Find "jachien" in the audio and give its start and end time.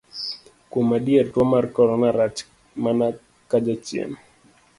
3.65-4.11